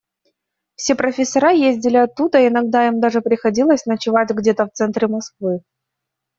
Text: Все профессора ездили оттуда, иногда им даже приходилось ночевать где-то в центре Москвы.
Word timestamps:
Все 0.77 0.95
профессора 0.95 1.51
ездили 1.51 1.97
оттуда, 1.97 2.47
иногда 2.47 2.87
им 2.87 2.99
даже 2.99 3.21
приходилось 3.21 3.85
ночевать 3.85 4.31
где-то 4.31 4.65
в 4.65 4.71
центре 4.73 5.07
Москвы. 5.07 5.61